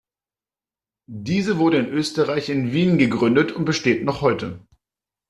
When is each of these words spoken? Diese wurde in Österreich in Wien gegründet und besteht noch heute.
Diese 1.11 1.59
wurde 1.59 1.77
in 1.77 1.85
Österreich 1.85 2.49
in 2.49 2.71
Wien 2.71 2.97
gegründet 2.97 3.51
und 3.51 3.65
besteht 3.65 4.03
noch 4.03 4.21
heute. 4.21 4.65